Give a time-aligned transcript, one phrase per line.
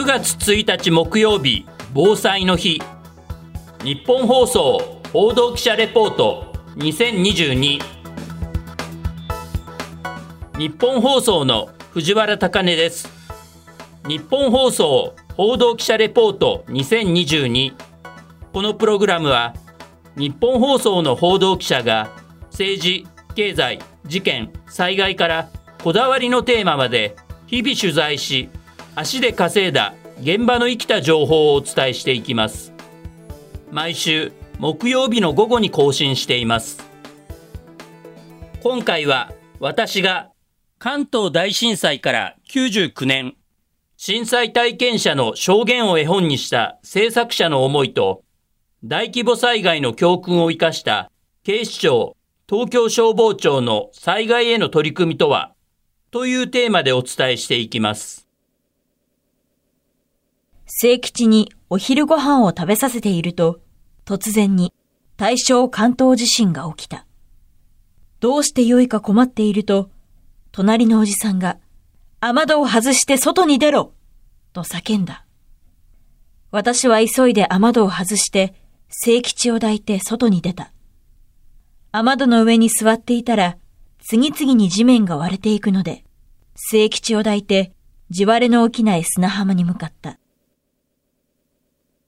[0.00, 2.80] 9月1日木曜日防災の日。
[3.84, 7.82] 日本放送報道記者レポート2022
[10.56, 13.10] 日本放送の藤原貴根です。
[14.08, 17.74] 日本放送報道記者レポート2022
[18.54, 19.52] このプログラムは
[20.16, 22.10] 日本放送の報道記者が
[22.44, 25.50] 政治経済事件災害から
[25.84, 28.48] こだわりのテーマまで日々取材し
[28.96, 32.74] 足で稼いだ現場の生きた情報をお伝えしていきます
[33.70, 36.84] 毎週木曜日の午後に更新しています
[38.62, 40.30] 今回は私が
[40.78, 43.34] 関東大震災から99年
[43.96, 48.22] 震災体験者の証言を絵本にした制作者の思いと
[48.84, 51.10] 大規模災害の教訓を生かした
[51.44, 55.54] 警視庁東京消防庁の災害への取り組みとは
[56.10, 58.29] というテーマでお伝えしていきます。
[60.72, 63.58] 聖吉にお昼ご飯を食べさせていると、
[64.04, 64.72] 突然に
[65.16, 67.06] 大正関東地震が起きた。
[68.20, 69.90] どうしてよいか困っていると、
[70.52, 71.58] 隣のおじさんが、
[72.20, 73.94] 雨戸を外して外に出ろ
[74.52, 75.26] と叫んだ。
[76.52, 78.54] 私は急いで雨戸を外して、
[78.88, 80.72] 聖吉を抱いて外に出た。
[81.90, 83.56] 雨戸の上に座っていたら、
[83.98, 86.04] 次々に地面が割れていくので、
[86.54, 87.72] 聖吉を抱いて、
[88.10, 90.20] 地割れの起きない砂浜に向かった。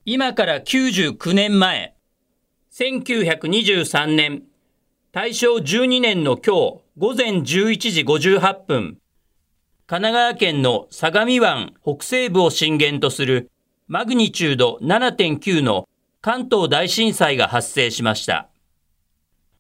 [0.05, 1.95] 今から99年前、
[2.73, 4.43] 1923年、
[5.13, 8.99] 大正12年の今日午前11時58分、
[9.87, 13.53] 神奈川県の相模湾北西部を震源とする
[13.87, 15.89] マグニチュード7.9の
[16.21, 18.49] 関東大震災が発生しました。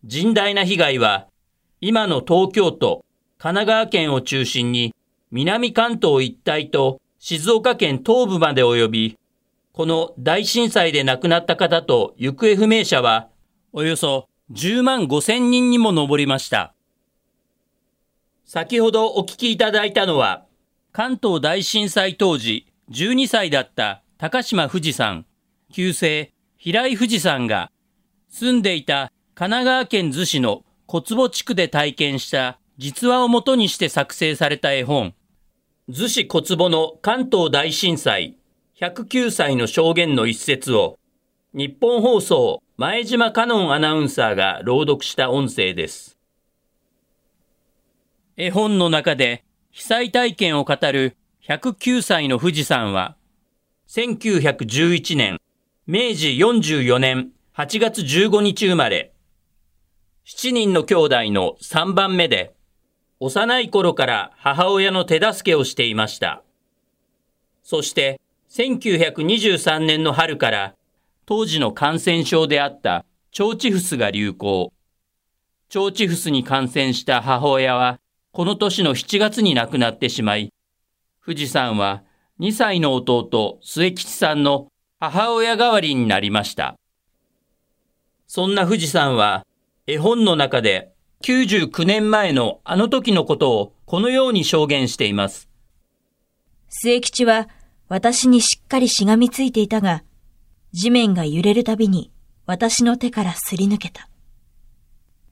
[0.04, 1.28] 甚大な被害は、
[1.80, 3.04] 今の東京都、
[3.38, 4.92] 神奈川県を中心に、
[5.30, 9.18] 南関東一帯と静岡県東部まで及び、
[9.72, 13.30] この大震災で亡くなった方と行方不明者は、
[13.72, 16.74] およそ10万5千人にも上りました。
[18.44, 20.44] 先ほどお聞きいただいたのは、
[20.92, 25.24] 関東大震災当時12歳だった高島富士山、
[25.72, 27.72] 旧姓平井富士山が
[28.28, 35.14] 住んでいた神奈川県逗子の小坪地区で体験した実話をもとにして作成された絵本、
[35.88, 38.36] 逗子小坪の関東大震災。
[38.80, 40.98] 109歳の証言の一節を、
[41.52, 46.18] 日本放送前島香音アナウンサーが朗読した音声です。
[48.38, 51.16] 絵本の中で被災体験を語る
[51.46, 53.16] 109歳の富士山は、
[53.88, 55.38] 1911年、
[55.86, 59.12] 明治44年8月15日生まれ、
[60.24, 62.54] 7人の兄弟の3番目で、
[63.20, 66.42] 幼い頃から母親の手助けをしていました。
[67.62, 68.18] そして、
[68.52, 70.74] 1923年の春から、
[71.24, 73.06] 当時の感染症であった
[73.38, 74.74] 腸チフスが流行。
[75.74, 77.98] 腸チフスに感染した母親は、
[78.30, 80.52] この年の7月に亡くなってしまい、
[81.24, 82.02] 富士山は
[82.40, 84.68] 2歳の弟末吉さんの
[85.00, 86.74] 母親代わりになりました。
[88.26, 89.46] そんな富士山は
[89.86, 90.92] 絵本の中で
[91.22, 95.48] 99年前のあの時のことをこのように証言しています。
[96.68, 97.48] 末吉は
[97.92, 100.02] 私にしっかりしがみついていたが、
[100.72, 102.10] 地面が揺れるたびに
[102.46, 104.08] 私の手からすり抜けた。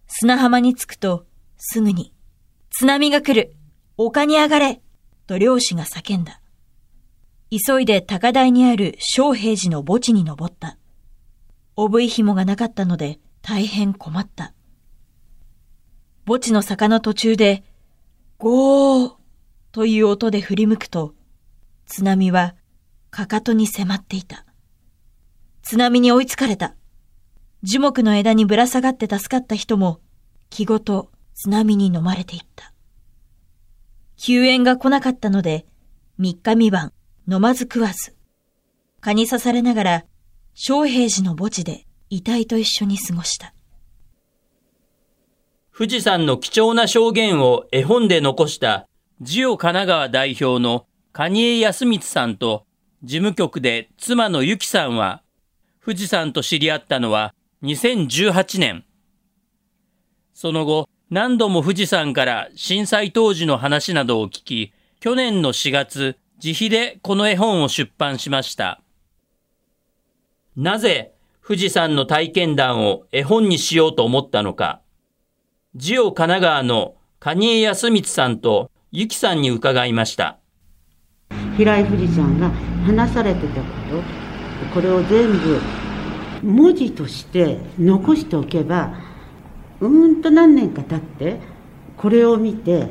[0.09, 1.25] 砂浜に着くと
[1.57, 2.13] すぐに、
[2.69, 3.57] 津波が来る
[3.97, 4.83] 丘に上がれ
[5.27, 6.43] と漁師が叫んだ。
[7.51, 10.77] 急いで高台にある小平寺の墓地に登った。
[11.77, 14.53] おぶい紐がなかったので、大変困った。
[16.27, 17.65] 墓地の坂の途中で、
[18.37, 19.13] ゴー
[19.73, 21.15] という音で振り向くと、
[21.91, 22.55] 津波は
[23.11, 24.47] かかとに迫っていた。
[25.63, 26.77] 津波に追いつかれた。
[27.65, 29.99] 樹木の枝にぶら下がって助かった人も、
[30.51, 32.73] 気ごと津波に飲まれていった。
[34.17, 35.67] 救援が来なかったので、
[36.17, 36.93] 三日三晩
[37.29, 38.15] 飲まず食わず、
[39.01, 40.05] 蚊に刺されながら、
[40.55, 43.53] 小平寺の墓地で遺体と一緒に過ごした。
[45.77, 48.87] 富士山の貴重な証言を絵本で残した
[49.21, 52.67] ジオ神奈川代表の蟹江康光さんと
[53.03, 55.23] 事務局で妻のゆきさんは
[55.85, 57.35] 富士山と知り合ったのは
[57.65, 58.85] 2018年。
[60.35, 68.81] その後、何度も富士山から震災当時の話などを聞き、去年の4月、自費でこの絵本を出版しました。
[70.57, 71.13] なぜ
[71.43, 74.81] 富士山の体験談を絵本にしようと思ったのか、
[75.75, 80.39] ジオ神奈川の蟹江康光さんとゆきさんに伺いました。
[81.57, 82.51] 平井富士さんが
[82.85, 84.03] 話されてたこと
[84.75, 85.61] これを全部
[86.43, 88.95] 文字として残しておけば
[89.81, 91.41] うーんと何年か経って
[91.97, 92.89] これを見て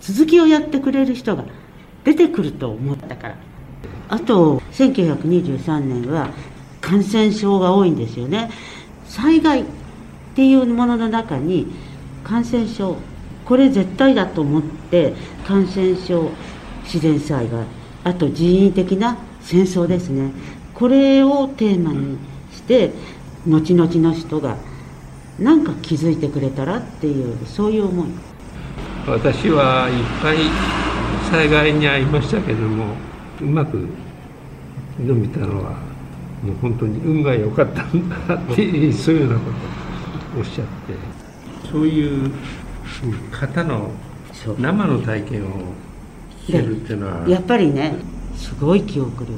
[0.00, 1.44] 続きをやってくれる人が
[2.04, 3.36] 出てくると思ったから。
[4.08, 6.30] あと1923年は
[6.80, 8.50] 感染症が多いんですよね。
[9.06, 9.64] 災害っ
[10.34, 11.66] ていうものの中に
[12.22, 12.96] 感染症
[13.44, 15.14] これ絶対だと思って
[15.46, 16.30] 感染症
[16.86, 17.64] 自然災害
[18.04, 20.30] あと人為的な戦争ですね。
[20.74, 22.18] これをテーマに
[22.52, 22.92] して
[23.46, 24.56] 後々の人が
[25.38, 28.08] 何か気づいてくれたらっていうそういう思い。
[29.06, 30.36] 私はいっぱい
[31.30, 32.94] 災害に遭いましたけども
[33.40, 33.88] うまく
[34.98, 35.70] 伸びたのは
[36.42, 39.44] もう本当に運が良かったんだっていうそういうようなこ
[40.34, 40.94] とをおっしゃって。
[41.70, 42.32] そういう
[43.30, 43.90] 方の
[44.58, 45.72] 生の体験を
[47.28, 47.94] やっぱりね
[48.36, 49.32] すごい記憶力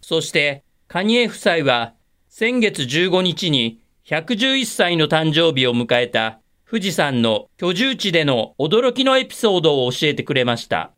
[0.00, 1.94] そしてカニエ夫妻は
[2.28, 6.40] 先月15日に111歳の誕生日を迎えた
[6.70, 10.92] 富士山の居住地での驚きのエピソードを教えてくれました。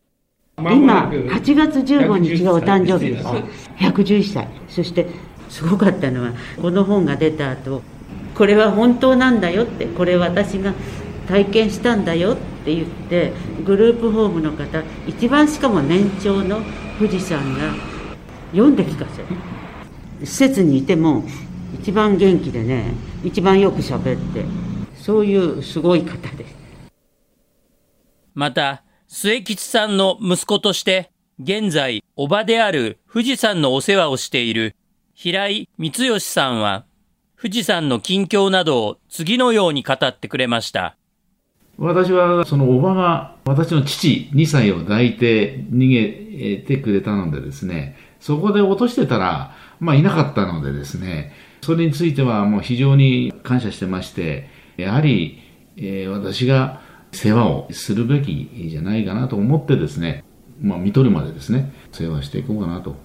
[0.57, 3.25] 今、8月15日がお誕生日です。
[3.79, 4.47] 111歳。
[4.69, 5.07] そして、
[5.49, 7.81] すごかったのは、この本が出た後、
[8.35, 10.75] これは本当なんだよって、これ私が
[11.27, 13.33] 体験したんだよって言って、
[13.65, 16.61] グループホームの方、一番しかも年長の
[16.97, 17.73] 富士山が
[18.51, 19.27] 読んで聞かせる。
[20.25, 21.23] 施設にいても、
[21.73, 22.93] 一番元気でね、
[23.23, 24.45] 一番よく喋って、
[24.95, 26.55] そういうすごい方です。
[28.33, 34.75] また、末吉さんの息子として、現在、おばである富士山のお世話をしている
[35.13, 36.85] 平井光義さんは、
[37.39, 40.95] 富士山の近況などを次のように語ってくれました。
[41.77, 55.41] 私は、そのおばが、私の父2歳を抱いて逃げてくれたのでですね、そこで落としてたら、まあいなかったのでですね、それについてはもう非常に感謝してまして、やはり、
[55.77, 56.81] えー私が
[57.11, 60.23] 世話をするべきじゃないかなと思ってですね、
[60.61, 62.95] まあ見とるまでですね、世話していこうかなと。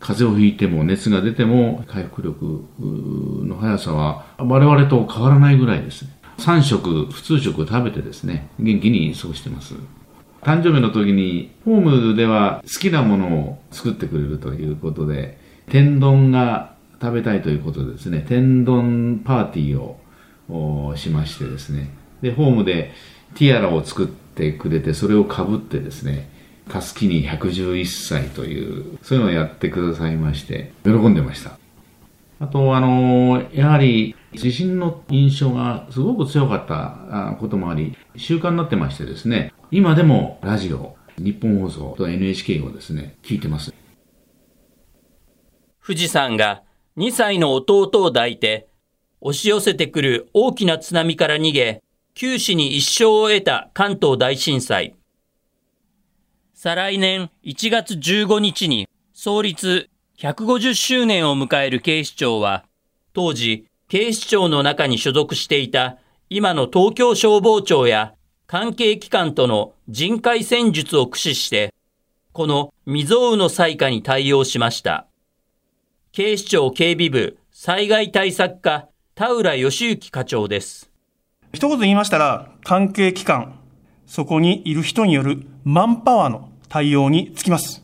[0.00, 6.04] 風邪をひいても熱が出ても回復力の速さは我々と変わらないぐらいです。
[6.38, 9.74] 3食、普通食を食べてですね、元気に過ごしてます。
[10.42, 15.38] 誕生日の時に、ホームでは好きなものを作ってくれるということで、
[15.70, 21.90] 天丼が食べたいということでですね、天丼パーティーをしましてですね、
[22.20, 22.92] で、ホームで
[23.34, 26.28] ティアラを作ってくれて、それをかぶってですね、
[26.68, 31.58] カスキに111歳という、そういうのをやってくださいまして、喜んでました。
[32.40, 43.72] あと、あの、やはり、地震の印象がすごく強かったこともあり、習慣になってましてですね、今でもラジオ、日本放送と NHK をですね、聞いてます。
[45.84, 46.62] 富士山が
[46.96, 48.66] 2歳の弟を抱いて、
[49.20, 51.82] 押し寄せてくる大きな津波から逃げ、
[52.14, 54.94] 九死に一生を得た関東大震災。
[56.54, 62.64] 再来年1月15日に創立150周年を迎える警視庁は、
[63.12, 65.98] 当時、警視庁の中に所属していた
[66.30, 68.14] 今の東京消防庁や
[68.46, 71.74] 関係機関との人海戦術を駆使して、
[72.32, 75.06] この未曾有の災禍に対応しました。
[76.12, 80.90] 警視庁警備部災害対策課田浦義之課長です。
[81.52, 83.58] 一言言いましたら、関係機関、
[84.06, 87.83] そこにいる人によるマンパワーの対応につきます。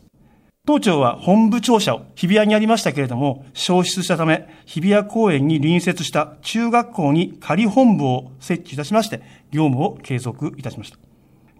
[0.67, 10.99] 当庁は本部庁舎を日比谷にありましたけれども、消失したため、日比谷公園に隣接した中学校に仮本部を設置いたしまして、業務を継続いたしました。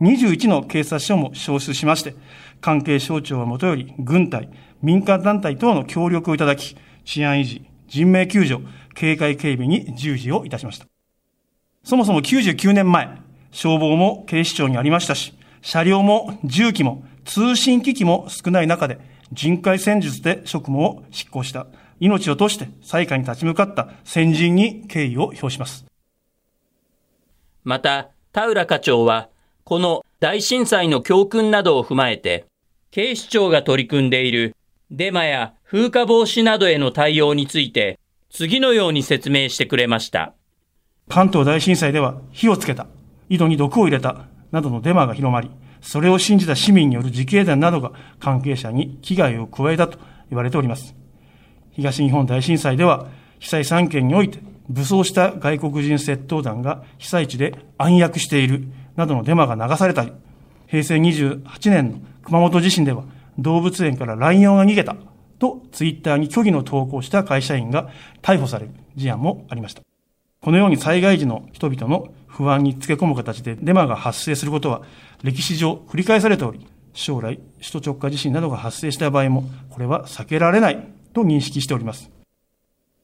[0.02, 2.14] 21の警察署も消失しまして、
[2.60, 4.50] 関係省庁はもとより、軍隊、
[4.84, 8.62] 民間団体等の協力をいただき、治安維持、人命救助、
[8.94, 10.86] 警戒警備に従事をいたしました。
[11.84, 13.10] そもそも99年前、
[13.52, 19.00] 消防も警視庁にありましたし、車両も重機も通信機器も少ない中で
[19.32, 21.68] 人海戦術で職務を執行した、
[22.00, 25.86] 命を賭して災禍に立ち向かった先人に敬意を表します。
[27.64, 29.30] また、田浦課長は、
[29.64, 32.46] この大震災の教訓などを踏まえて、
[32.90, 34.56] 警視庁が取り組んでいる
[34.90, 37.98] デマや風化防止などへの対応について、
[38.30, 40.34] 次のように説明してくれました。
[41.08, 42.88] 関東大震災では火をつけた、
[43.30, 45.50] 井戸に毒を入れた、などのデマが広まり、
[45.82, 49.98] それを信じた市民による自警団などが関係者に危害を加えたと
[50.30, 50.96] 言われております。
[51.72, 53.08] 東日本大震災では、
[53.40, 60.12] 被災3県において、武装した外国人窃盗団が被災地で暗躍している、などのデマが流されたり、
[60.68, 63.04] 平成28年の熊本地震では
[63.38, 64.96] 動物園からライオンが逃げた
[65.38, 67.90] とツイッターに虚偽の投稿した会社員が
[68.22, 69.82] 逮捕される事案もありました。
[70.40, 74.82] このように災害時の人々の不安につけ込む形でデマが発生することは
[75.22, 82.10] 歴史上繰り返されており、将来首都直下地震などが発生した場合もこれは避けられないと認識しております。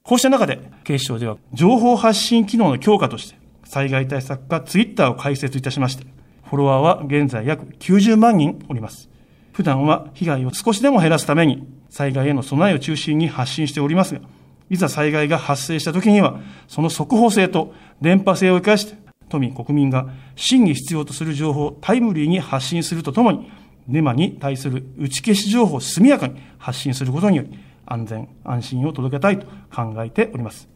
[0.04, 6.06] こうした中で警視庁では情報発信機能の強化として災害対策課ツイッターを開設いたしまして、
[6.46, 9.10] フォロワーは現在約90万人おります。
[9.52, 14.22] 普段は被害を少しでも減らすために災害への備えを中心に発信しておりますが、
[14.70, 23.52] いざ災害が発生した時には、その速報性と電波性を生かして、都民、国民が真に必要とする情報をタイムリーに発信するとともに、
[23.88, 30.68] デマに対する打ち消し情報を速やかに発信することにより、安全、安心を届けたいと考えております。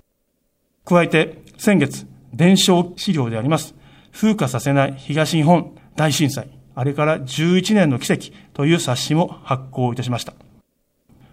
[0.86, 3.76] 加えて、先月、伝承資料であります、
[4.12, 10.34] 風化させない東日本大震災、あれから11年の奇跡という冊子も発行いたしました。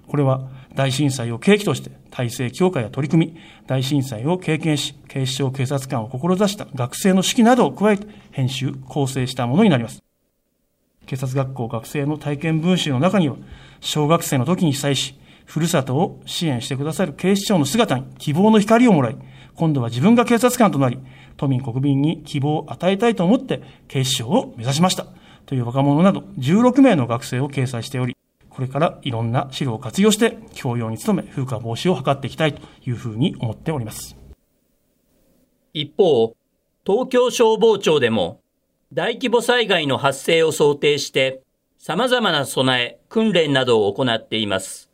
[0.09, 10.03] これは大震災を契機として体制強化や取り組み、大震災を経験し、警視庁警察官を志した学生の式などを加えて編集、構成したものになります。
[11.07, 13.37] 警察学校学生の体験文集の中には、
[13.81, 19.17] 小学生の時に被災し、ふるさとを支援してくださる警視庁の姿に希望の光をもらい、
[19.55, 20.99] 今度は自分が警察官となり、
[21.39, 25.07] 都民国民に希望を与えたいと思って警視庁を目指しました。
[25.47, 28.18] という若者など16名の学生を掲載しており、
[28.59, 34.17] これからいろんな資料を活用して教養に努め風化防止を図っていきたいというふうに思っております。
[35.73, 36.35] 一方、
[36.85, 38.41] 東京消防庁でも
[38.93, 41.41] 大規模災害の発生を想定して
[41.79, 44.91] 様々な備え、訓練などを行っています。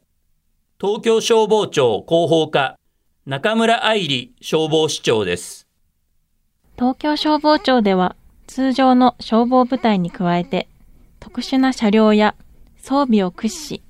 [0.78, 2.78] 東京消防庁広報課
[3.25, 5.66] 中村愛理消防士長です。
[6.76, 8.14] 東京消防庁では
[8.47, 10.68] 通常の消防部隊に加えて
[11.18, 12.35] 特殊な車両や
[12.84, 13.82] 装備を駆使し、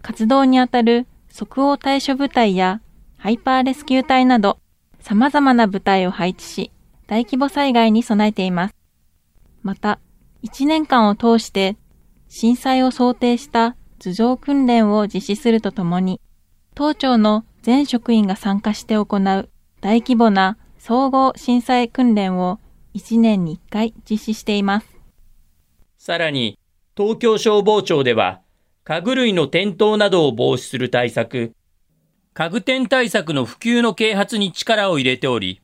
[0.00, 2.80] 活動にあたる即応対処部隊や
[3.18, 4.58] ハイパーレスキュー隊など
[5.00, 6.72] 様々な部隊を配置し、
[7.06, 8.74] 大規模災害に備えています。
[9.62, 10.00] また、
[10.42, 11.76] 1年間を通して
[12.28, 16.18] 震災を想定した頭上訓練を実施するとともに、
[16.74, 19.50] 当庁の全職員が参加して行う
[19.82, 22.58] 大規模な総合震災訓練を
[22.94, 24.86] 1年に1回実施しています。
[25.98, 26.59] さらに、
[27.00, 28.42] 東京消防庁では、
[28.84, 31.54] 家具類の転倒などを防止する対策、
[32.34, 35.62] 家具転対策の普及の啓発に力を入れており、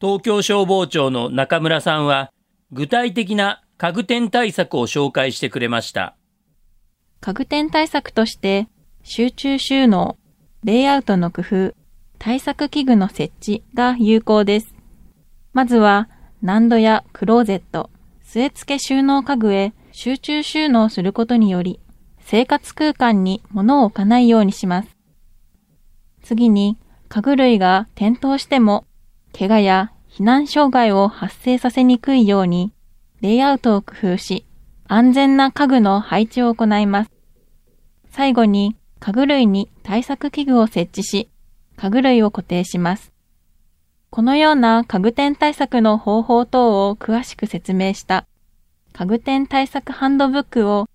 [0.00, 2.30] 東京消防庁の中村さんは、
[2.70, 6.14] 具体的な家具転対策を紹介してくれました。
[7.20, 8.68] 家具転対策として、
[9.02, 10.16] 集中収納、
[10.62, 11.74] レイアウトの工夫、
[12.20, 14.72] 対策器具の設置が有効です。
[15.54, 16.08] まずは、
[16.40, 17.90] 難度やクローゼット、
[18.24, 21.78] 据え付け収納家具へ集中収納することにより、
[22.18, 24.96] 生活空間に物を置かないようにします。
[26.22, 28.86] 次に、家具類が転倒しても、
[29.38, 32.72] 怪我や避難障害を発生させにくいように、
[33.20, 34.46] レイアウトを工夫し、
[34.88, 37.10] 安全な家具の配置を行います。
[38.10, 41.28] 最後に、家具類に対策器具を設置し、
[41.76, 43.12] 家具類を固定します。
[44.08, 48.26] このような家具転対策の方法等を詳しく説明した
[48.92, 50.86] 家具店対策ハンドブックを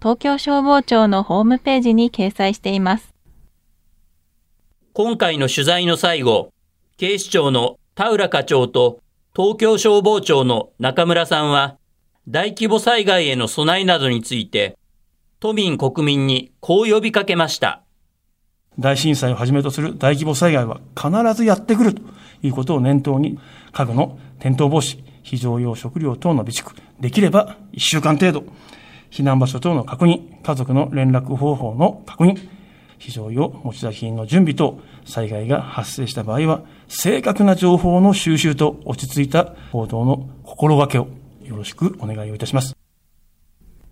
[0.00, 3.12] 東京消防庁のホームページに掲載しています。
[4.94, 6.50] 今回の取材の最後、
[6.96, 9.00] 警視庁の田浦課長と
[9.36, 11.76] 東京消防庁の中村さんは、
[12.26, 14.78] 大規模災害への備えなどについて、
[15.38, 17.82] 都民国民にこう呼びかけました。
[18.78, 22.02] 大震災をはじめとする大規模災害は必ずやってくると
[22.42, 23.38] いうことを念頭に、
[23.72, 28.44] 家具の転倒防止、非常用食料等の備蓄、できれば1週間程度、
[29.10, 32.48] 避難場所等の確認、家族の連絡方法の確認、
[32.98, 41.08] 非常用持ち出し品の準備等、災害が発生した場合は、正確な情報の収集と落ち着いた行動の心がけを
[41.44, 42.76] よろしくお願いをいたします。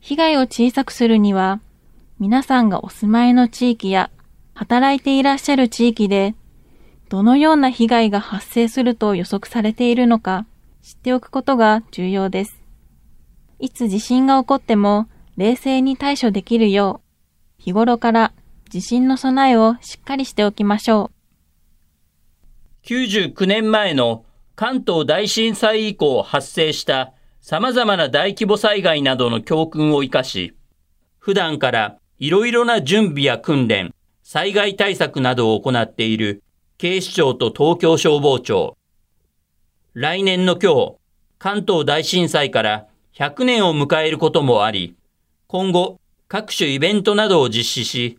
[0.01, 1.61] 被害を小さくするには、
[2.19, 4.11] 皆さんがお住まいの地域や
[4.55, 6.35] 働いていらっしゃる地域で、
[7.09, 10.47] どのような被害が発生すると予測されているのか、
[10.83, 12.61] 知っておくことが重要です。
[13.59, 17.03] いつ地震が起こっても冷静に対処できるよ
[17.59, 18.33] う、日頃から
[18.71, 21.11] 地震の備えをしっかりしておきましょ
[22.85, 22.87] う。
[22.87, 30.55] 99年前の関東大震災以降発生した様々な大規模災害などの教訓を生かし、
[31.19, 36.43] 普段からいろいろな準備や訓練、災害対策などを行っている
[36.79, 38.77] 警視庁と東京消防庁、
[39.95, 40.95] 来年の今日、
[41.41, 44.95] 関東大震災から100年を迎えることもあり、
[45.49, 48.19] 今後各種イベントなどを実施し、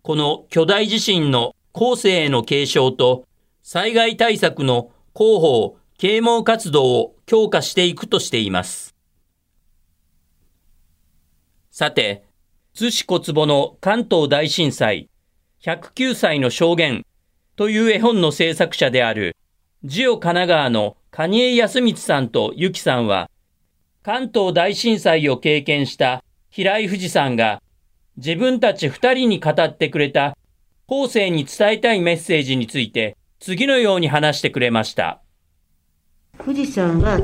[0.00, 3.26] この巨大地震の後世への継承と
[3.62, 8.94] 災害対策の広報、啓蒙活動を強化していくとしています。
[11.70, 12.24] さて、
[12.72, 15.10] 津市小坪の関東大震災
[15.60, 17.04] 109歳の証言
[17.56, 19.36] という絵本の制作者である、
[19.84, 20.96] ジオ神奈川の
[21.28, 23.28] 蟹江康光さんとゆきさんは、
[24.02, 27.60] 関東大震災を経験した平井富士さんが、
[28.16, 30.34] 自分たち二人に語ってくれた
[30.86, 35.20] 後世に伝えたいメッセージについて、次のように話してくれました。
[36.38, 37.20] 富士山は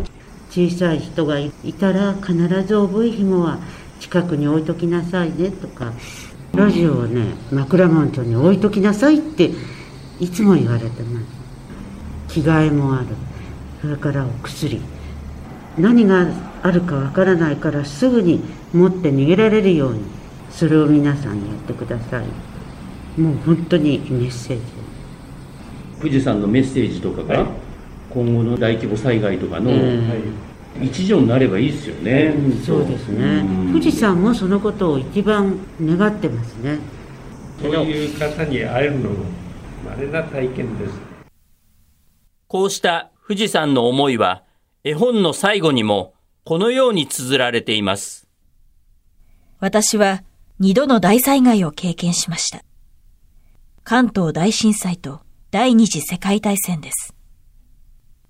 [0.51, 3.59] 小さい人がいたら必ず覚え紐は
[3.99, 5.95] 近くに置いときなさいねとか
[6.55, 9.51] ラジオをね枕元に置いときなさいって
[10.21, 11.21] いつも言われてま
[12.29, 13.07] す着替えもある
[13.87, 14.81] それからお薬。
[15.79, 16.27] 何が
[16.65, 18.41] あるかわからないからすぐに
[18.73, 20.01] 持って逃げられるように
[20.51, 23.21] それを皆さんやってください。
[23.21, 24.63] もう本当にメッセージ
[26.01, 27.47] 富士山のメッセージとかが、
[28.11, 29.71] 今後の大規模災害とかの、
[30.83, 36.79] 一助になればいいですよね、うん、そうですね、富士山もそのことを一番願ってますね。
[37.63, 39.25] そういう方に会えるのも
[39.89, 40.93] 稀な体験です。
[42.49, 44.45] こうした富士山の思いは
[44.85, 46.15] 絵本の最後にも
[46.45, 48.29] このように綴られています
[49.59, 50.23] 私は
[50.59, 52.63] 二度の大災害を経験しました
[53.85, 57.15] 関東大震災と第二次世界大戦です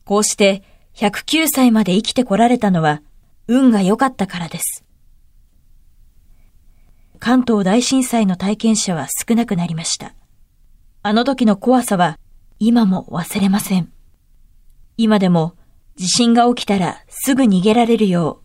[0.05, 0.63] こうして
[0.95, 3.03] 109歳まで生きてこられたのは
[3.49, 4.85] 運が良かったからです。
[7.19, 10.15] 関東大震災の体験者は少なくなりました。
[11.03, 12.19] あの時の怖さは
[12.59, 13.93] 今も忘れません。
[14.99, 15.55] 今でも
[15.97, 18.45] 地震が起きたらすぐ逃げられるよう、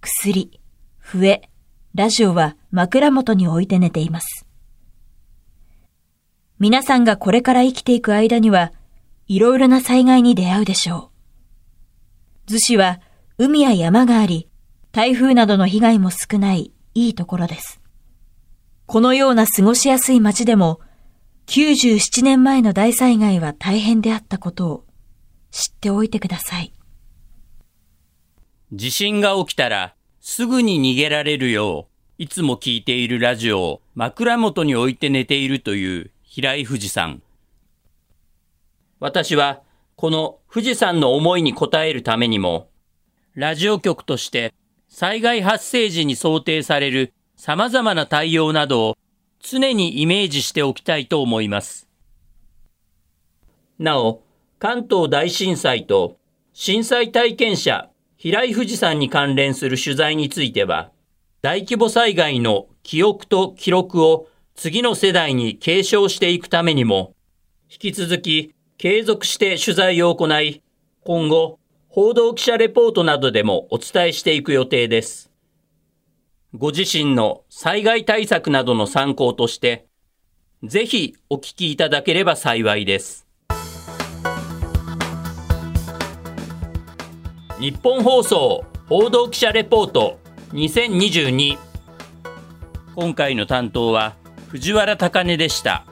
[0.00, 0.60] 薬、
[0.98, 1.50] 笛、
[1.94, 4.46] ラジオは枕元に置いて寝ています。
[6.58, 8.72] 皆さんがこれから生きていく間には、
[9.28, 11.10] いろいろな災害に出会うでしょ
[12.46, 12.52] う。
[12.52, 13.00] 逗子は
[13.38, 14.48] 海や山があり、
[14.92, 17.80] 台風などの被害も少ないいいところです。
[18.86, 20.80] このような過ごしやすい街でも、
[21.46, 24.84] 97年前の大災害は大変であったことを
[25.50, 26.72] 知っておいてください。
[28.72, 37.22] 地震が起きたらすぐに逃げられるよう、いつも聞いているラジオを枕元に置いて寝ているという平井富士さん。
[39.00, 39.62] 私は
[39.96, 42.68] この富士山の思いに応えるためにも、
[43.34, 44.52] ラジオ局として
[44.88, 48.98] 災害発生時に想定される様々な対応などを
[49.40, 51.88] 常にイメージしておきたいと思います。
[53.78, 54.22] なお、
[54.60, 56.18] 関東大震災と
[56.52, 60.92] 震災体験者平井富士山に関連する取材については、
[61.40, 67.14] 大規模災害の記憶と記録を次の世代に継承していくためにも、
[67.70, 70.62] 引き続き継続して取材を行い、
[71.06, 75.32] 今後、報道記者レポートなどでもお伝えしていく予定です。
[76.52, 79.86] ご自身の災害対策などの参考として、
[80.62, 83.29] ぜひお聞きいただければ幸いです。
[87.60, 90.18] 日本放送報道記者レポート
[90.52, 91.58] 2022
[92.96, 94.16] 今回の担当は
[94.48, 95.84] 藤原高根でした。